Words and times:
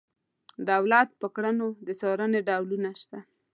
دولت 0.69 1.09
په 1.21 1.27
کړنو 1.35 1.67
د 1.85 1.87
څارنې 1.99 2.39
ډولونه 2.47 2.89
شته. 3.01 3.19